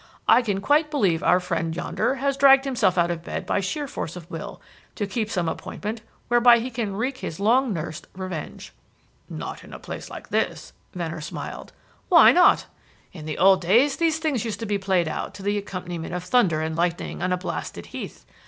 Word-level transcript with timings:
I 0.27 0.41
can 0.41 0.61
quite 0.61 0.89
believe 0.89 1.21
our 1.21 1.39
friend 1.39 1.75
yonder 1.75 2.15
has 2.15 2.35
dragged 2.35 2.65
himself 2.65 2.97
out 2.97 3.11
of 3.11 3.21
bed 3.23 3.45
by 3.45 3.59
sheer 3.59 3.87
force 3.87 4.15
of 4.15 4.27
will 4.31 4.59
to 4.95 5.05
keep 5.05 5.29
some 5.29 5.47
appointment 5.47 6.01
whereby 6.27 6.57
he 6.57 6.71
can 6.71 6.95
wreak 6.95 7.19
his 7.19 7.39
long 7.39 7.71
nursed 7.71 8.07
revenge." 8.15 8.73
"Not 9.29 9.63
in 9.63 9.73
a 9.73 9.77
place 9.79 10.09
like 10.09 10.29
this," 10.29 10.73
Venner 10.95 11.21
smiled. 11.21 11.71
"Why 12.09 12.31
not? 12.31 12.65
In 13.13 13.25
the 13.27 13.37
old 13.37 13.61
days 13.61 13.97
these 13.97 14.17
things 14.17 14.43
used 14.43 14.59
to 14.61 14.65
be 14.65 14.79
played 14.79 15.07
out 15.07 15.35
to 15.35 15.43
the 15.43 15.59
accompaniment 15.59 16.15
of 16.15 16.23
thunder 16.23 16.61
and 16.61 16.75
lightning 16.75 17.21
on 17.21 17.31
a 17.31 17.37
blasted 17.37 17.85
heath. 17.85 18.25